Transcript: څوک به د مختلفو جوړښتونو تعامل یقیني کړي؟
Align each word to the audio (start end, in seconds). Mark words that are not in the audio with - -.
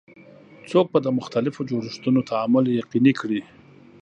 څوک 0.69 0.85
به 0.93 0.99
د 1.01 1.07
مختلفو 1.19 1.67
جوړښتونو 1.69 2.19
تعامل 2.29 2.63
یقیني 2.79 3.13
کړي؟ 3.19 3.41